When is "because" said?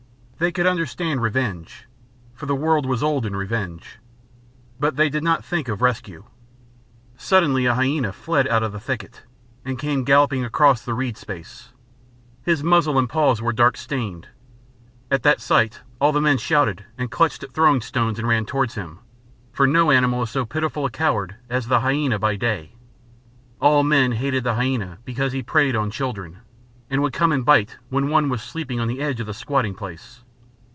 25.05-25.33